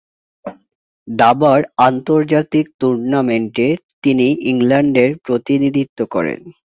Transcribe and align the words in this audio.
দাবার 1.07 1.61
আন্তর্জাতিক 1.87 2.65
টুর্নামেন্টে 2.79 3.67
তিনি 4.03 4.27
ইংল্যান্ডের 4.51 5.11
প্রতিনিধিত্ব 5.25 5.99
করেন। 6.11 6.39